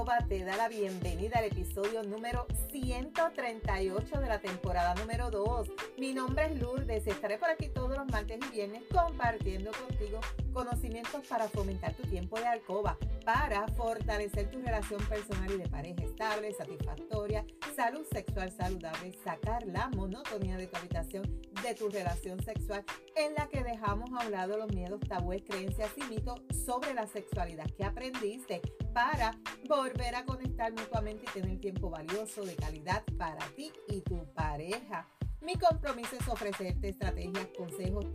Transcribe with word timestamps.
Te 0.00 0.44
da 0.44 0.56
la 0.56 0.68
bienvenida 0.68 1.40
al 1.40 1.44
episodio 1.44 2.02
número 2.02 2.46
138 2.72 4.20
de 4.20 4.26
la 4.26 4.40
temporada 4.40 4.94
número 4.94 5.30
2. 5.30 5.68
Mi 5.98 6.14
nombre 6.14 6.46
es 6.46 6.58
Lourdes 6.58 7.06
estaré 7.06 7.36
por 7.36 7.50
aquí 7.50 7.68
todos 7.68 7.98
los 7.98 8.06
martes 8.06 8.40
y 8.48 8.50
viernes 8.50 8.82
compartiendo 8.90 9.70
contigo 9.72 10.20
conocimientos 10.54 11.26
para 11.28 11.48
fomentar 11.50 11.92
tu 11.92 12.04
tiempo 12.04 12.38
de 12.38 12.46
alcoba, 12.46 12.96
para 13.32 13.68
fortalecer 13.68 14.50
tu 14.50 14.60
relación 14.60 15.00
personal 15.04 15.48
y 15.52 15.58
de 15.58 15.68
pareja 15.68 16.02
estable, 16.02 16.52
satisfactoria, 16.52 17.44
salud 17.76 18.04
sexual 18.10 18.50
saludable, 18.50 19.12
sacar 19.22 19.64
la 19.66 19.88
monotonía 19.90 20.56
de 20.56 20.66
tu 20.66 20.76
habitación, 20.76 21.40
de 21.62 21.74
tu 21.76 21.88
relación 21.90 22.42
sexual, 22.42 22.84
en 23.14 23.34
la 23.34 23.48
que 23.48 23.62
dejamos 23.62 24.10
a 24.12 24.26
un 24.26 24.32
lado 24.32 24.56
los 24.56 24.74
miedos, 24.74 24.98
tabúes, 25.08 25.44
creencias 25.48 25.92
y 25.96 26.02
mitos 26.12 26.42
sobre 26.66 26.92
la 26.92 27.06
sexualidad 27.06 27.70
que 27.76 27.84
aprendiste 27.84 28.62
para 28.92 29.30
volver 29.68 30.16
a 30.16 30.24
conectar 30.24 30.72
mutuamente 30.72 31.24
y 31.28 31.40
tener 31.40 31.60
tiempo 31.60 31.88
valioso 31.88 32.44
de 32.44 32.56
calidad 32.56 33.04
para 33.16 33.46
ti 33.54 33.70
y 33.86 34.00
tu 34.00 34.24
pareja. 34.34 35.06
Mi 35.40 35.54
compromiso 35.54 36.16
es 36.18 36.28
ofrecerte 36.28 36.88
estrategias, 36.88 37.46
consejos, 37.56 38.12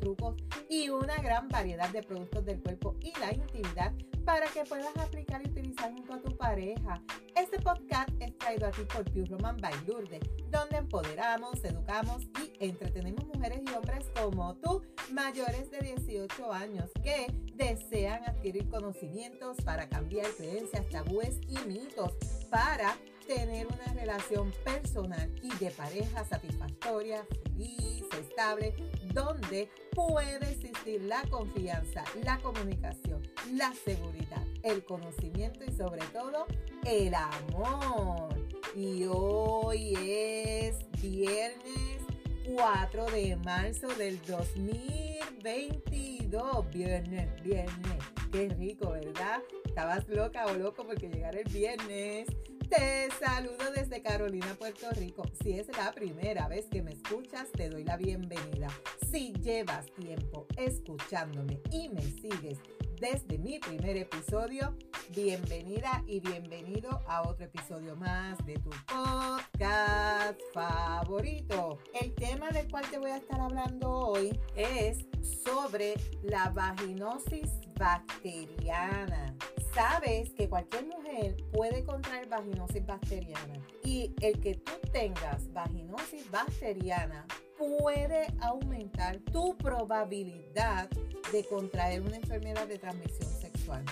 y 0.70 0.90
una 0.90 1.16
gran 1.18 1.48
variedad 1.50 1.90
de 1.90 2.04
productos 2.04 2.46
del 2.46 2.62
cuerpo 2.62 2.96
y 3.02 3.12
la 3.20 3.34
intimidad 3.34 3.94
para 4.26 4.48
que 4.48 4.64
puedas 4.64 4.96
aplicar 4.98 5.42
y 5.46 5.50
utilizar 5.50 5.94
junto 5.94 6.14
a 6.14 6.22
tu 6.22 6.36
pareja. 6.36 7.02
Este 7.36 7.60
podcast 7.60 8.10
es 8.20 8.36
traído 8.38 8.68
a 8.68 8.72
ti 8.72 8.82
por 8.92 9.06
Pure 9.06 9.26
Roman 9.26 9.58
by 9.58 9.74
Lourdes, 9.86 10.22
donde 10.50 10.78
empoderamos, 10.78 11.64
educamos 11.64 12.24
y 12.42 12.66
entretenemos 12.66 13.26
mujeres 13.28 13.62
y 13.64 13.76
hombres 13.76 14.10
como 14.20 14.56
tú, 14.56 14.82
mayores 15.12 15.70
de 15.70 15.80
18 15.80 16.52
años, 16.52 16.90
que 17.04 17.28
desean 17.54 18.24
adquirir 18.24 18.68
conocimientos 18.70 19.58
para 19.64 19.88
cambiar 19.88 20.28
creencias, 20.38 20.90
tabúes 20.90 21.40
y 21.48 21.58
mitos, 21.68 22.14
para 22.50 22.98
tener 23.26 23.68
una 23.68 23.94
relación 23.94 24.52
personal 24.64 25.30
y 25.42 25.54
de 25.64 25.72
pareja 25.72 26.24
satisfactoria, 26.26 27.26
feliz, 27.44 28.06
estable, 28.20 28.74
donde 29.14 29.70
puede 29.92 30.52
existir 30.52 31.02
la 31.04 31.22
confianza, 31.30 32.04
la 32.24 32.38
comunicación, 32.40 33.22
la 33.54 33.72
seguridad, 33.74 34.44
el 34.64 34.84
conocimiento 34.86 35.64
y 35.66 35.72
sobre 35.72 36.02
todo 36.14 36.46
el 36.86 37.14
amor. 37.14 38.34
Y 38.76 39.06
hoy 39.10 39.94
es 39.96 40.78
viernes 41.02 42.06
4 42.54 43.06
de 43.08 43.36
marzo 43.38 43.88
del 43.88 44.22
2022. 44.28 46.70
Viernes, 46.72 47.42
viernes. 47.42 48.04
Qué 48.32 48.50
rico, 48.50 48.92
¿verdad? 48.92 49.42
Estabas 49.66 50.08
loca 50.10 50.46
o 50.46 50.54
loco 50.54 50.86
porque 50.86 51.10
llegar 51.10 51.36
el 51.36 51.52
viernes. 51.52 52.28
Te 52.70 53.10
saludo 53.24 53.72
desde 53.76 54.02
Carolina, 54.02 54.56
Puerto 54.58 54.90
Rico. 54.92 55.24
Si 55.44 55.54
es 55.60 55.68
la 55.78 55.92
primera 55.92 56.48
vez 56.48 56.66
que 56.66 56.82
me 56.82 56.94
escuchas, 56.94 57.52
te 57.52 57.70
doy 57.70 57.84
la 57.84 57.96
bienvenida. 57.96 58.70
Si 59.12 59.34
llevas 59.34 59.86
tiempo 59.94 60.48
escuchándome 60.58 61.62
y 61.72 61.90
me 61.90 62.02
sigues 62.02 62.60
desde 63.00 63.38
mi 63.38 63.60
primer 63.60 63.98
episodio, 63.98 64.76
bienvenida 65.14 66.04
y 66.08 66.20
bienvenido 66.20 67.02
a 67.08 67.22
otro 67.24 67.46
episodio 67.46 67.96
más 67.96 68.38
de 68.46 68.56
tu 68.56 68.70
podcast 68.70 70.40
favorito. 70.54 71.78
El 72.00 72.14
tema 72.16 72.50
del 72.50 72.70
cual 72.70 72.86
te 72.90 72.98
voy 72.98 73.12
a 73.12 73.18
estar 73.18 73.40
hablando 73.40 73.92
hoy 73.92 74.40
es 74.56 75.06
sobre 75.44 75.96
la 76.24 76.50
vaginosis 76.50 77.52
bacteriana 77.78 79.36
sabes 79.76 80.32
que 80.32 80.48
cualquier 80.48 80.86
mujer 80.86 81.36
puede 81.52 81.84
contraer 81.84 82.28
vaginosis 82.30 82.86
bacteriana 82.86 83.60
y 83.84 84.16
el 84.22 84.40
que 84.40 84.56
tú 84.56 84.72
tengas 84.94 85.52
vaginosis 85.52 86.32
bacteriana 86.32 87.28
puede 87.58 88.28
aumentar 88.40 89.20
tu 89.34 89.56
probabilidad 89.58 90.90
de 91.32 91.44
contraer 91.46 92.02
una 92.02 92.16
enfermedad 92.16 92.68
de 92.68 92.78
transmisión 92.78 93.30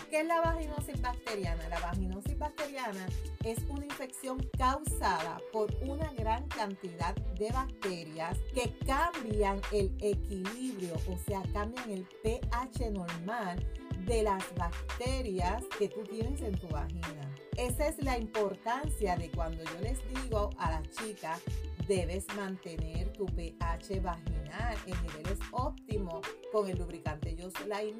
¿Qué 0.09 0.21
es 0.21 0.27
la 0.27 0.41
vaginosis 0.41 1.01
bacteriana? 1.01 1.67
La 1.69 1.79
vaginosis 1.79 2.37
bacteriana 2.37 3.07
es 3.43 3.59
una 3.69 3.85
infección 3.85 4.37
causada 4.57 5.41
por 5.51 5.73
una 5.81 6.11
gran 6.13 6.47
cantidad 6.47 7.15
de 7.15 7.51
bacterias 7.51 8.37
que 8.53 8.77
cambian 8.85 9.59
el 9.71 9.95
equilibrio, 9.99 10.93
o 11.09 11.17
sea, 11.25 11.41
cambian 11.53 11.89
el 11.89 12.05
pH 12.21 12.91
normal 12.91 13.65
de 14.05 14.23
las 14.23 14.43
bacterias 14.55 15.63
que 15.79 15.87
tú 15.89 16.03
tienes 16.03 16.41
en 16.41 16.57
tu 16.57 16.67
vagina. 16.67 17.33
Esa 17.57 17.87
es 17.87 18.03
la 18.03 18.17
importancia 18.17 19.15
de 19.15 19.31
cuando 19.31 19.63
yo 19.63 19.79
les 19.81 19.99
digo 20.09 20.49
a 20.57 20.71
las 20.71 20.89
chicas, 20.89 21.41
debes 21.87 22.25
mantener 22.35 23.11
tu 23.13 23.25
pH 23.25 24.01
vaginal 24.01 24.77
en 24.85 25.01
niveles 25.03 25.39
óptimos 25.51 26.21
con 26.51 26.69
el 26.69 26.77
lubricante 26.77 27.35
Yo 27.35 27.49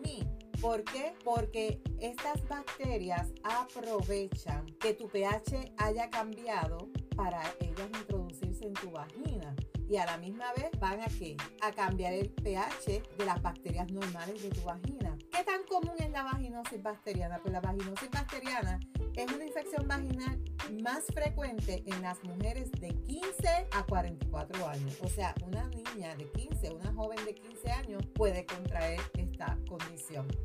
Me. 0.03 0.43
¿Por 0.63 0.81
qué? 0.85 1.13
Porque 1.25 1.81
estas 2.00 2.47
bacterias 2.47 3.34
aprovechan 3.44 4.66
que 4.79 4.94
tu 4.94 5.09
pH 5.09 5.74
haya 5.75 6.09
cambiado 6.09 6.88
para 7.18 7.41
ellas 7.59 7.90
introducirse 8.00 8.68
en 8.68 8.73
tu 8.73 8.91
vagina 8.91 9.53
y 9.90 9.97
a 9.97 10.06
la 10.06 10.18
misma 10.18 10.53
vez 10.53 10.72
van 10.79 11.02
a 11.02 11.07
qué? 11.07 11.35
A 11.62 11.73
cambiar 11.73 12.13
el 12.13 12.29
pH 12.29 13.03
de 13.18 13.25
las 13.25 13.41
bacterias 13.41 13.91
normales 13.91 14.41
de 14.41 14.52
tu 14.52 14.62
vagina. 14.62 15.18
¿Qué 15.31 15.44
tan 15.44 15.63
común 15.66 15.96
es 16.00 16.09
la 16.12 16.23
vaginosis 16.23 16.81
bacteriana? 16.81 17.40
Pues 17.41 17.52
la 17.52 17.59
vaginosis 17.59 18.09
bacteriana 18.09 18.79
es 19.16 19.31
una 19.31 19.46
infección 19.46 19.85
vaginal 19.85 20.41
más 20.81 21.03
frecuente 21.13 21.84
en 21.85 22.02
las 22.02 22.23
mujeres 22.23 22.72
de 22.72 22.96
15 23.03 23.68
a 23.72 23.84
44 23.85 24.68
años. 24.68 24.97
O 25.02 25.09
sea, 25.09 25.35
una 25.46 25.68
niña 25.68 26.16
de 26.16 26.31
15, 26.31 26.72
una 26.72 26.94
joven 26.94 27.23
de 27.25 27.35
15 27.35 27.72
años 27.72 28.06
puede 28.16 28.46
contraer 28.46 29.02
esta 29.18 29.57
condición. 29.68 29.83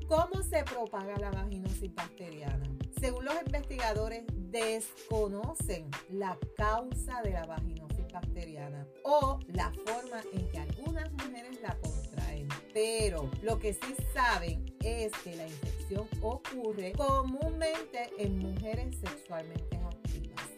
¿Cómo 0.07 0.43
se 0.43 0.65
propaga 0.65 1.19
la 1.19 1.31
vaginosis 1.31 1.95
bacteriana? 1.95 2.65
Según 2.99 3.27
los 3.27 3.35
investigadores, 3.45 4.25
desconocen 4.33 5.91
la 6.11 6.39
causa 6.57 7.21
de 7.23 7.33
la 7.33 7.45
vaginosis 7.45 8.11
bacteriana 8.11 8.87
o 9.05 9.39
la 9.49 9.71
forma 9.85 10.23
en 10.33 10.49
que 10.49 10.59
algunas 10.59 11.13
mujeres 11.13 11.61
la 11.61 11.77
contraen. 11.77 12.49
Pero 12.73 13.31
lo 13.43 13.59
que 13.59 13.75
sí 13.75 13.95
saben 14.15 14.65
es 14.81 15.13
que 15.23 15.37
la 15.37 15.47
infección 15.47 16.09
ocurre 16.23 16.93
comúnmente 16.93 18.11
en 18.19 18.39
mujeres 18.39 18.97
sexualmente. 18.97 19.79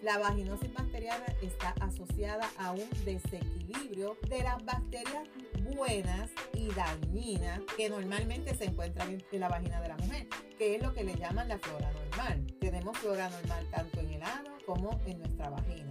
La 0.02 0.16
vaginosis 0.16 0.72
bacteriana 0.72 1.26
está 1.42 1.74
asociada 1.80 2.48
a 2.56 2.72
un 2.72 2.88
desequilibrio 3.04 4.16
de 4.30 4.42
las 4.42 4.64
bacterias 4.64 5.28
buenas 5.76 6.30
y 6.54 6.68
dañinas 6.68 7.60
que 7.76 7.90
normalmente 7.90 8.54
se 8.56 8.64
encuentran 8.64 9.22
en 9.30 9.40
la 9.40 9.48
vagina 9.48 9.78
de 9.82 9.88
la 9.88 9.96
mujer, 9.98 10.26
que 10.56 10.76
es 10.76 10.82
lo 10.82 10.94
que 10.94 11.04
le 11.04 11.14
llaman 11.16 11.48
la 11.48 11.58
flora 11.58 11.92
normal. 11.92 12.46
Tenemos 12.60 12.96
flora 12.96 13.28
normal 13.28 13.66
tanto 13.70 14.00
en 14.00 14.10
el 14.10 14.22
ano 14.22 14.56
como 14.64 14.98
en 15.04 15.18
nuestra 15.18 15.50
vagina. 15.50 15.88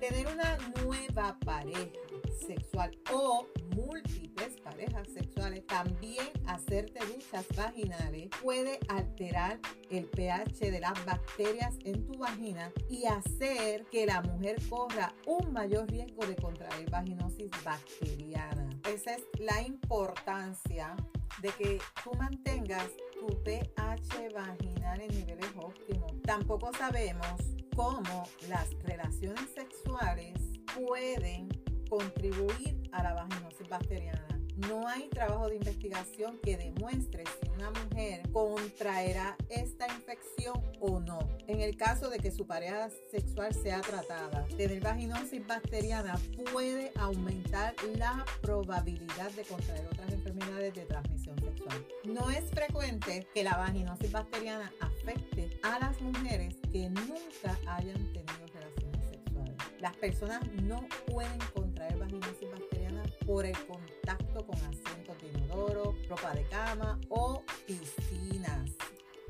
Tener 0.00 0.26
una 0.26 0.58
nueva 0.82 1.38
pareja 1.44 1.88
sexual 2.34 2.90
o 3.12 3.46
múltiples 3.74 4.60
parejas 4.62 5.08
sexuales, 5.12 5.66
también 5.66 6.26
hacerte 6.46 7.00
duchas 7.06 7.46
vaginales 7.56 8.28
puede 8.42 8.78
alterar 8.88 9.58
el 9.90 10.06
pH 10.06 10.70
de 10.70 10.80
las 10.80 11.04
bacterias 11.04 11.74
en 11.84 12.06
tu 12.06 12.18
vagina 12.18 12.72
y 12.88 13.06
hacer 13.06 13.84
que 13.90 14.06
la 14.06 14.22
mujer 14.22 14.56
corra 14.68 15.14
un 15.26 15.52
mayor 15.52 15.88
riesgo 15.90 16.26
de 16.26 16.36
contraer 16.36 16.90
vaginosis 16.90 17.50
bacteriana. 17.64 18.68
Esa 18.88 19.14
es 19.14 19.22
la 19.38 19.62
importancia 19.62 20.96
de 21.40 21.48
que 21.50 21.78
tú 22.02 22.12
mantengas 22.18 22.88
tu 23.14 23.26
pH 23.42 24.28
vaginal 24.34 25.00
en 25.00 25.08
niveles 25.08 25.50
óptimos. 25.56 26.12
Tampoco 26.22 26.70
sabemos 26.78 27.54
cómo 27.74 28.24
las 28.48 28.70
relaciones 28.84 29.50
sexuales 29.54 30.40
pueden 30.74 31.48
contribuir 31.96 32.90
a 32.90 33.04
la 33.04 33.14
vaginosis 33.14 33.68
bacteriana. 33.68 34.26
No 34.68 34.88
hay 34.88 35.08
trabajo 35.10 35.48
de 35.48 35.56
investigación 35.56 36.38
que 36.42 36.56
demuestre 36.56 37.24
si 37.24 37.50
una 37.50 37.70
mujer 37.70 38.28
contraerá 38.32 39.36
esta 39.48 39.86
infección 39.86 40.60
o 40.80 40.98
no. 40.98 41.18
En 41.46 41.60
el 41.60 41.76
caso 41.76 42.08
de 42.10 42.18
que 42.18 42.32
su 42.32 42.46
pareja 42.46 42.88
sexual 43.10 43.54
sea 43.54 43.80
tratada, 43.80 44.44
tener 44.56 44.80
vaginosis 44.80 45.46
bacteriana 45.46 46.18
puede 46.52 46.92
aumentar 46.96 47.74
la 47.96 48.24
probabilidad 48.42 49.30
de 49.32 49.42
contraer 49.42 49.86
otras 49.86 50.12
enfermedades 50.12 50.74
de 50.74 50.84
transmisión 50.86 51.38
sexual. 51.40 51.86
No 52.04 52.30
es 52.30 52.44
frecuente 52.50 53.26
que 53.34 53.44
la 53.44 53.56
vaginosis 53.56 54.10
bacteriana 54.10 54.72
afecte 54.80 55.60
a 55.62 55.78
las 55.78 56.00
mujeres 56.00 56.56
que 56.72 56.90
nunca 56.90 57.58
hayan 57.66 58.12
tenido 58.12 58.46
relaciones 58.52 59.04
sexuales. 59.06 59.56
Las 59.80 59.96
personas 59.96 60.40
no 60.62 60.86
pueden 61.06 61.38
contraer 61.84 61.98
vaginosis 61.98 62.50
bacteriana 62.50 63.02
por 63.26 63.44
el 63.44 63.58
contacto 63.66 64.46
con 64.46 64.56
asientos 64.56 65.16
de 65.20 65.38
inodoro, 65.38 65.94
ropa 66.08 66.34
de 66.34 66.44
cama 66.48 66.98
o 67.08 67.42
piscinas. 67.66 68.70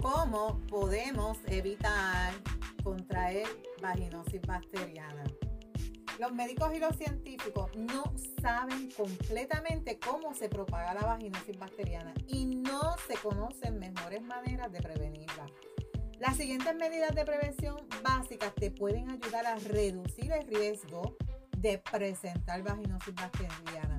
¿Cómo 0.00 0.60
podemos 0.68 1.38
evitar 1.46 2.32
contraer 2.82 3.46
vaginosis 3.80 4.42
bacteriana. 4.42 5.24
Los 6.20 6.32
médicos 6.32 6.72
y 6.74 6.78
los 6.78 6.94
científicos 6.96 7.74
no 7.74 8.04
saben 8.40 8.90
completamente 8.90 9.98
cómo 9.98 10.34
se 10.34 10.48
propaga 10.48 10.94
la 10.94 11.00
vaginosis 11.00 11.58
bacteriana 11.58 12.12
y 12.28 12.44
no 12.44 12.94
se 13.08 13.14
conocen 13.14 13.78
mejores 13.78 14.22
maneras 14.22 14.70
de 14.70 14.80
prevenirla. 14.80 15.46
Las 16.20 16.36
siguientes 16.36 16.74
medidas 16.76 17.14
de 17.14 17.24
prevención 17.24 17.76
básicas 18.02 18.54
te 18.54 18.70
pueden 18.70 19.10
ayudar 19.10 19.46
a 19.46 19.56
reducir 19.56 20.30
el 20.30 20.46
riesgo 20.46 21.16
de 21.64 21.78
presentar 21.78 22.62
vaginosis 22.62 23.14
bacteriana. 23.14 23.98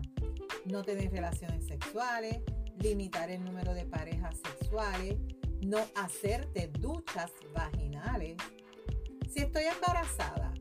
No 0.65 0.83
tener 0.83 1.11
relaciones 1.11 1.65
sexuales, 1.65 2.37
limitar 2.77 3.31
el 3.31 3.43
número 3.43 3.73
de 3.73 3.85
parejas 3.85 4.37
sexuales, 4.37 5.15
no 5.61 5.79
hacerte 5.95 6.67
duchas 6.67 7.31
vaginales. 7.55 8.37
Si 9.33 9.39
estoy 9.39 9.63
embarazada, 9.63 10.53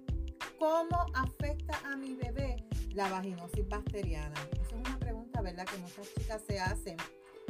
¿cómo 0.58 1.04
afecta 1.14 1.78
a 1.84 1.94
mi 1.94 2.14
bebé 2.14 2.56
la 2.94 3.10
vaginosis 3.10 3.68
bacteriana? 3.68 4.34
Esa 4.52 4.62
es 4.62 4.72
una 4.72 4.98
pregunta, 4.98 5.42
¿verdad? 5.42 5.66
Que 5.66 5.76
muchas 5.76 6.08
chicas 6.14 6.40
se 6.48 6.58
hacen 6.58 6.96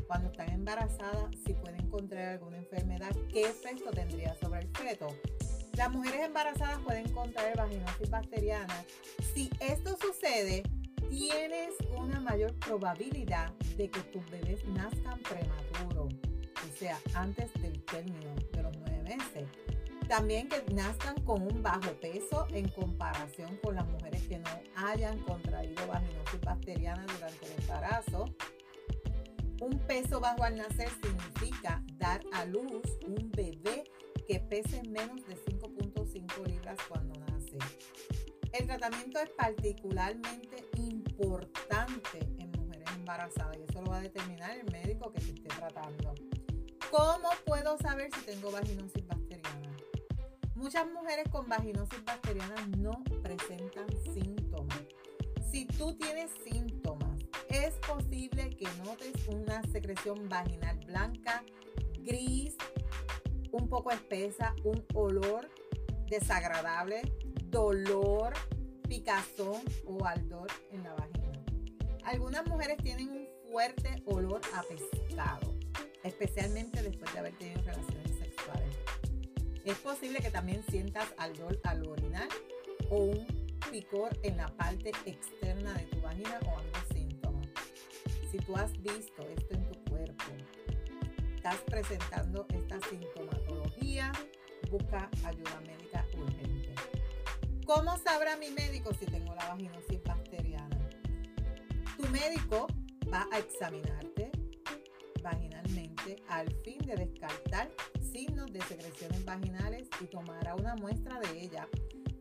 cuando 0.09 0.33
están 0.33 0.51
embarazadas, 0.51 1.31
si 1.47 1.55
pueden 1.55 1.81
encontrar 1.81 2.31
alguna 2.31 2.57
enfermedad, 2.57 3.15
¿qué 3.33 3.43
efecto 3.43 3.93
tendría 3.93 4.35
sobre 4.35 4.63
el 4.63 4.69
feto? 4.77 5.07
Las 5.77 5.91
mujeres 5.91 6.27
embarazadas 6.27 6.79
pueden 6.81 7.11
contraer 7.13 7.57
vaginosis 7.57 8.09
bacteriana. 8.09 8.85
Si 9.35 9.51
esto 9.59 9.97
sucede, 10.01 10.63
tienes 11.11 11.75
una 11.97 12.21
mayor 12.21 12.55
probabilidad 12.61 13.53
de 13.77 13.91
que 13.91 14.01
tus 14.05 14.25
bebés 14.31 14.65
nazcan 14.69 15.19
prematuro, 15.21 16.05
o 16.07 16.79
sea, 16.79 16.97
antes 17.15 17.53
del 17.55 17.85
término 17.87 18.35
de 18.53 18.63
los 18.63 18.77
nueve 18.79 19.03
meses. 19.03 19.49
También 20.09 20.49
que 20.49 20.63
nazcan 20.73 21.21
con 21.23 21.43
un 21.43 21.63
bajo 21.63 21.93
peso 22.01 22.47
en 22.51 22.69
comparación 22.69 23.57
con 23.63 23.75
las 23.75 23.87
mujeres 23.89 24.23
que 24.29 24.39
no 24.39 24.51
hayan 24.77 25.19
contraído 25.21 25.87
vaginosis 25.89 26.41
bacteriana 26.43 27.05
durante 27.15 27.47
el 27.47 27.63
embarazo. 27.63 28.27
Un 29.61 29.79
peso 29.87 30.21
bajo 30.21 30.45
al 30.45 30.57
nacer 30.57 30.89
significa 31.03 31.83
dar 31.97 32.21
a 32.33 32.45
luz 32.45 32.83
un 33.07 33.31
bebé 33.33 33.85
que 34.27 34.41
pese 34.41 34.83
menos 34.89 35.27
de 35.27 35.37
5.5 35.37 35.54
cuando 36.89 37.19
nace. 37.21 37.59
El 38.53 38.67
tratamiento 38.67 39.19
es 39.19 39.31
particularmente 39.31 40.65
importante 40.77 42.21
en 42.39 42.53
mujeres 42.53 42.89
embarazadas 42.95 43.57
y 43.59 43.63
eso 43.63 43.83
lo 43.83 43.91
va 43.91 43.99
a 43.99 44.03
determinar 44.03 44.57
el 44.57 44.71
médico 44.71 45.13
que 45.13 45.21
se 45.21 45.31
esté 45.31 45.49
tratando. 45.49 46.15
¿Cómo 46.91 47.31
puedo 47.45 47.77
saber 47.79 48.11
si 48.15 48.21
tengo 48.27 48.53
vaginosis 48.53 49.07
bacteriana? 49.07 49.77
Muchas 50.55 50.87
mujeres 50.93 51.29
con 51.31 51.49
vaginosis 51.49 52.05
bacteriana 52.05 52.55
no 52.79 53.03
presentan 53.23 53.89
síntomas. 54.13 54.81
Si 55.51 55.67
tú 55.67 55.97
tienes 55.97 56.31
síntomas, 56.45 57.21
es 57.49 57.75
posible 57.87 58.51
que 58.51 58.69
notes 58.85 59.27
una 59.29 59.63
secreción 59.73 60.29
vaginal 60.29 60.79
blanca, 60.87 61.45
gris, 61.99 62.57
un 63.53 63.69
poco 63.69 63.91
espesa, 63.91 64.55
un 64.65 64.85
olor 64.95 65.49
desagradable, 66.09 67.03
dolor, 67.47 68.33
picazón 68.89 69.63
o 69.87 70.05
ardor 70.05 70.49
en 70.73 70.83
la 70.83 70.95
vagina. 70.95 71.43
Algunas 72.05 72.47
mujeres 72.47 72.77
tienen 72.83 73.09
un 73.09 73.29
fuerte 73.51 74.03
olor 74.07 74.41
a 74.55 74.63
pescado, 74.63 75.55
especialmente 76.03 76.83
después 76.83 77.13
de 77.13 77.19
haber 77.19 77.37
tenido 77.39 77.63
relaciones 77.63 78.19
sexuales. 78.19 78.75
Es 79.65 79.79
posible 79.79 80.21
que 80.21 80.31
también 80.31 80.63
sientas 80.69 81.07
ardor 81.17 81.59
al 81.65 81.87
orinar 81.87 82.29
o 82.91 82.97
un 82.97 83.27
picor 83.71 84.11
en 84.23 84.37
la 84.37 84.49
parte 84.57 84.93
externa 85.07 85.73
de 85.75 85.85
tu 85.85 86.01
vagina 86.03 86.39
o 86.45 86.59
ambos 86.59 86.85
síntomas. 86.93 87.49
Si 88.31 88.39
tú 88.39 88.55
has 88.57 88.73
visto 88.83 89.23
esto 89.23 89.55
en 89.55 89.65
tu 89.71 89.91
cuerpo, 89.91 90.25
estás 91.35 91.57
presentando 91.67 92.47
esta 92.51 92.79
sintomatología, 92.89 94.13
busca 94.71 95.09
ayuda 95.25 95.61
médica 95.61 96.05
urgente. 96.17 96.75
¿Cómo 97.67 97.97
sabrá 97.99 98.37
mi 98.37 98.51
médico 98.51 98.93
si 98.95 99.07
tengo 99.07 99.35
la 99.35 99.49
vaginosis 99.49 100.03
bacteriana? 100.03 100.79
Tu 101.97 102.09
médico 102.09 102.67
va 103.13 103.27
a 103.33 103.39
examinarte 103.39 104.31
vaginalmente 105.23 106.23
al 106.29 106.53
fin 106.63 106.79
de 106.79 106.97
descartar 106.97 107.71
signos 108.13 108.53
de 108.53 108.61
secreciones 108.63 109.25
vaginales 109.25 109.89
y 110.01 110.05
tomará 110.07 110.55
una 110.55 110.77
muestra 110.77 111.19
de 111.21 111.41
ella 111.41 111.67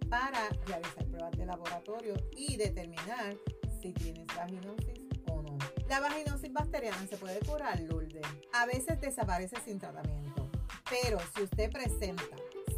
para 0.10 0.50
realizar 0.66 1.06
pruebas 1.06 1.32
de 1.38 1.46
laboratorio 1.46 2.14
y 2.36 2.56
determinar 2.56 3.36
si 3.82 3.92
tienes 3.94 4.26
vaginosis 4.28 5.10
o 5.28 5.42
no. 5.42 5.58
La 5.90 6.00
vaginosis 6.00 6.54
bacteriana 6.54 7.06
se 7.08 7.18
puede 7.18 7.40
curar, 7.40 7.80
Lourdes. 7.82 8.26
A 8.54 8.66
veces 8.66 9.00
desaparece 9.02 9.58
sin 9.66 9.80
tratamiento, 9.80 10.43
pero 11.02 11.18
si 11.36 11.44
usted 11.44 11.72
presenta 11.72 12.24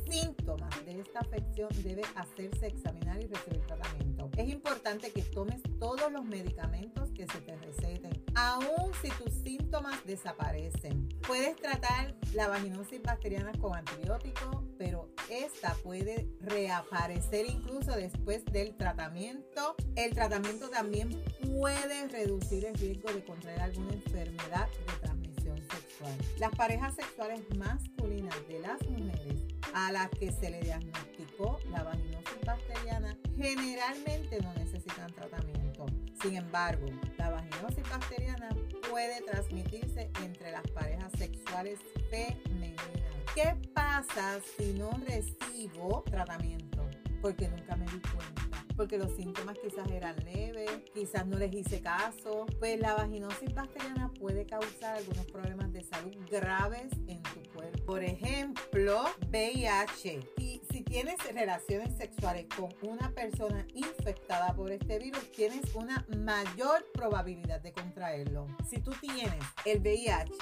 síntomas 0.09 0.85
de 0.85 1.01
esta 1.01 1.19
afección 1.19 1.67
debe 1.83 2.03
hacerse 2.15 2.67
examinar 2.67 3.21
y 3.21 3.27
recibir 3.27 3.65
tratamiento. 3.65 4.29
Es 4.37 4.49
importante 4.49 5.11
que 5.11 5.21
tomes 5.23 5.61
todos 5.79 6.11
los 6.11 6.23
medicamentos 6.23 7.11
que 7.11 7.25
se 7.27 7.41
te 7.41 7.57
receten, 7.57 8.23
aun 8.35 8.91
si 9.01 9.09
tus 9.09 9.33
síntomas 9.33 10.05
desaparecen. 10.05 11.09
Puedes 11.27 11.55
tratar 11.57 12.15
la 12.33 12.47
vaginosis 12.47 13.01
bacteriana 13.01 13.51
con 13.59 13.75
antibióticos, 13.75 14.63
pero 14.77 15.09
esta 15.29 15.73
puede 15.83 16.29
reaparecer 16.39 17.47
incluso 17.47 17.91
después 17.91 18.45
del 18.45 18.77
tratamiento. 18.77 19.75
El 19.95 20.13
tratamiento 20.13 20.69
también 20.69 21.09
puede 21.41 22.07
reducir 22.07 22.65
el 22.65 22.75
riesgo 22.75 23.11
de 23.11 23.25
contraer 23.25 23.61
alguna 23.61 23.93
enfermedad 23.93 24.67
de 24.67 24.93
transmisión 25.01 25.24
sexual. 25.61 26.13
Las 26.39 26.51
parejas 26.55 26.95
sexuales 26.95 27.41
masculinas 27.57 28.35
de 28.47 28.59
las 28.59 28.81
mujeres 28.89 29.41
a 29.73 29.91
las 29.91 30.09
que 30.11 30.31
se 30.31 30.49
le 30.49 30.61
diagnosticó 30.61 31.59
la 31.71 31.83
vaginosis 31.83 32.41
bacteriana 32.45 33.17
generalmente 33.37 34.41
no 34.41 34.53
necesitan 34.53 35.11
tratamiento. 35.13 35.85
Sin 36.21 36.35
embargo, 36.35 36.85
la 37.17 37.29
vaginosis 37.29 37.89
bacteriana 37.89 38.49
puede 38.89 39.21
transmitirse 39.21 40.09
entre 40.23 40.51
las 40.51 40.67
parejas 40.71 41.11
sexuales 41.17 41.79
femeninas. 42.09 42.85
¿Qué 43.33 43.55
pasa 43.73 44.39
si 44.57 44.73
no 44.73 44.91
recibo 45.05 46.03
tratamiento? 46.09 46.89
Porque 47.21 47.49
nunca 47.49 47.75
me 47.75 47.85
di 47.85 47.99
cuenta 47.99 48.44
porque 48.75 48.97
los 48.97 49.11
síntomas 49.15 49.57
quizás 49.59 49.89
eran 49.91 50.15
leves, 50.25 50.71
quizás 50.93 51.25
no 51.25 51.37
les 51.37 51.53
hice 51.53 51.81
caso, 51.81 52.45
pues 52.59 52.79
la 52.79 52.93
vaginosis 52.93 53.53
bacteriana 53.53 54.11
puede 54.19 54.45
causar 54.45 54.97
algunos 54.97 55.25
problemas 55.27 55.71
de 55.73 55.83
salud 55.83 56.15
graves 56.29 56.91
en 57.07 57.21
tu 57.23 57.41
cuerpo. 57.53 57.85
Por 57.85 58.03
ejemplo, 58.03 59.03
VIH. 59.29 60.19
Y 60.37 60.61
si 60.71 60.81
tienes 60.81 61.15
relaciones 61.33 61.95
sexuales 61.97 62.45
con 62.55 62.69
una 62.89 63.11
persona 63.11 63.65
infectada 63.73 64.53
por 64.53 64.71
este 64.71 64.99
virus, 64.99 65.31
tienes 65.31 65.73
una 65.75 66.05
mayor 66.17 66.85
probabilidad 66.93 67.61
de 67.61 67.71
contraerlo. 67.71 68.47
Si 68.69 68.79
tú 68.81 68.91
tienes 69.01 69.43
el 69.65 69.79
VIH, 69.79 70.33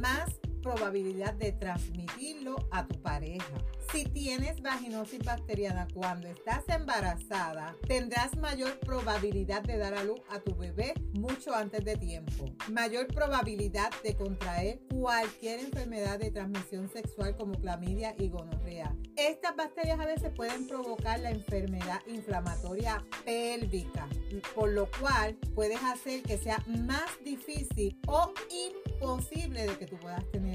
más 0.00 0.30
probabilidad 0.60 1.34
de 1.34 1.52
transmitirlo 1.52 2.56
a 2.70 2.86
tu 2.86 3.00
pareja. 3.00 3.54
Si 3.92 4.04
tienes 4.04 4.62
vaginosis 4.62 5.18
bacteriana 5.24 5.88
cuando 5.92 6.28
estás 6.28 6.62
embarazada, 6.68 7.74
tendrás 7.88 8.36
mayor 8.36 8.78
probabilidad 8.78 9.62
de 9.62 9.78
dar 9.78 9.94
a 9.94 10.04
luz 10.04 10.20
a 10.28 10.38
tu 10.38 10.54
bebé 10.54 10.94
mucho 11.14 11.52
antes 11.54 11.84
de 11.84 11.96
tiempo. 11.96 12.46
Mayor 12.70 13.08
probabilidad 13.08 13.90
de 14.04 14.16
contraer 14.16 14.80
cualquier 14.94 15.60
enfermedad 15.60 16.20
de 16.20 16.30
transmisión 16.30 16.88
sexual 16.88 17.36
como 17.36 17.54
clamidia 17.54 18.14
y 18.18 18.28
gonorrea. 18.28 18.94
Estas 19.16 19.56
bacterias 19.56 19.98
a 19.98 20.06
veces 20.06 20.30
pueden 20.36 20.68
provocar 20.68 21.18
la 21.20 21.30
enfermedad 21.30 22.00
inflamatoria 22.06 23.04
pélvica, 23.24 24.08
por 24.54 24.70
lo 24.70 24.88
cual 25.00 25.36
puedes 25.54 25.82
hacer 25.82 26.22
que 26.22 26.38
sea 26.38 26.62
más 26.66 27.10
difícil 27.24 27.98
o 28.06 28.32
imposible 28.50 29.66
de 29.66 29.76
que 29.76 29.86
tú 29.86 29.96
puedas 29.96 30.24
tener 30.30 30.49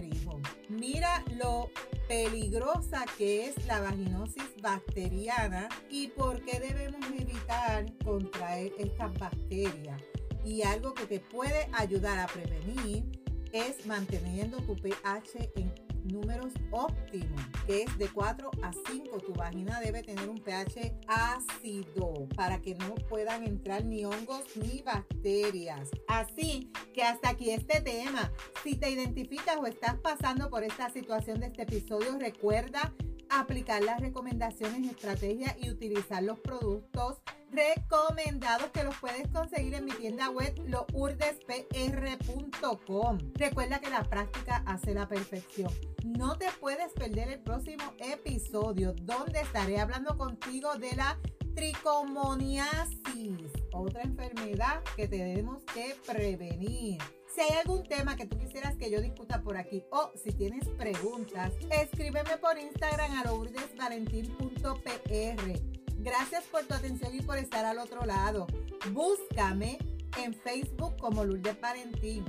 Mira 0.69 1.23
lo 1.37 1.69
peligrosa 2.07 3.05
que 3.17 3.47
es 3.47 3.65
la 3.65 3.79
vaginosis 3.79 4.43
bacteriana 4.61 5.69
y 5.89 6.07
por 6.09 6.43
qué 6.43 6.59
debemos 6.59 7.05
evitar 7.17 7.85
contraer 8.03 8.71
estas 8.77 9.13
bacterias. 9.17 10.01
Y 10.43 10.61
algo 10.61 10.93
que 10.93 11.05
te 11.05 11.19
puede 11.19 11.67
ayudar 11.73 12.19
a 12.19 12.27
prevenir 12.27 13.03
es 13.51 13.85
manteniendo 13.85 14.57
tu 14.57 14.75
pH 14.75 15.51
en 15.55 15.73
números 16.05 16.53
óptimos, 16.71 17.41
que 17.65 17.83
es 17.83 17.97
de 17.97 18.07
4 18.07 18.51
a 18.61 18.71
5. 18.71 19.19
Tu 19.19 19.33
vagina 19.33 19.79
debe 19.79 20.03
tener 20.03 20.29
un 20.29 20.37
pH 20.37 20.95
ácido 21.07 22.27
para 22.35 22.61
que 22.61 22.75
no 22.75 22.95
puedan 22.95 23.43
entrar 23.43 23.85
ni 23.85 24.05
hongos 24.05 24.43
ni 24.55 24.81
bacterias. 24.81 25.89
Así 26.07 26.71
que 26.93 27.03
hasta 27.03 27.29
aquí 27.29 27.51
este 27.51 27.81
tema. 27.81 28.31
Si 28.63 28.75
te 28.75 28.89
identificas 28.89 29.57
o 29.57 29.65
estás 29.65 29.95
pasando 29.95 30.49
por 30.49 30.63
esta 30.63 30.89
situación 30.89 31.39
de 31.39 31.47
este 31.47 31.63
episodio, 31.63 32.17
recuerda 32.19 32.93
aplicar 33.29 33.83
las 33.83 33.99
recomendaciones, 33.99 34.89
estrategias 34.89 35.55
y 35.59 35.69
utilizar 35.69 36.23
los 36.23 36.39
productos 36.39 37.21
recomendados 37.55 38.69
que 38.71 38.83
los 38.83 38.95
puedes 38.97 39.29
conseguir 39.29 39.75
en 39.75 39.85
mi 39.85 39.93
tienda 39.93 40.29
web 40.29 40.53
lourdespr.com. 40.67 43.19
Recuerda 43.35 43.79
que 43.79 43.89
la 43.89 44.03
práctica 44.03 44.61
hace 44.65 44.93
la 44.93 45.07
perfección. 45.07 45.71
No 46.03 46.37
te 46.37 46.47
puedes 46.59 46.91
perder 46.93 47.29
el 47.29 47.39
próximo 47.39 47.93
episodio 47.99 48.93
donde 49.01 49.39
estaré 49.41 49.79
hablando 49.79 50.17
contigo 50.17 50.75
de 50.75 50.93
la 50.95 51.17
tricomoniasis, 51.55 53.51
otra 53.71 54.03
enfermedad 54.03 54.83
que 54.95 55.07
tenemos 55.07 55.63
que 55.73 55.95
prevenir. 56.05 57.01
Si 57.33 57.41
hay 57.41 57.55
algún 57.59 57.81
tema 57.83 58.15
que 58.15 58.27
tú 58.27 58.37
quisieras 58.37 58.75
que 58.75 58.91
yo 58.91 59.01
discuta 59.01 59.41
por 59.41 59.57
aquí 59.57 59.83
o 59.91 60.11
si 60.15 60.31
tienes 60.33 60.67
preguntas, 60.69 61.51
escríbeme 61.71 62.37
por 62.37 62.55
Instagram 62.57 63.11
a 63.11 63.23
lourdesvalentín.pr. 63.23 65.84
Gracias 66.05 66.45
por 66.45 66.63
tu 66.65 66.73
atención 66.75 67.13
y 67.15 67.21
por 67.21 67.39
estar 67.39 67.65
al 67.65 67.79
otro 67.79 68.05
lado. 68.05 68.45
Búscame 68.91 69.79
en 70.23 70.35
Facebook 70.35 70.95
como 70.99 71.25
Lourdes 71.25 71.59
Valentín. 71.59 72.23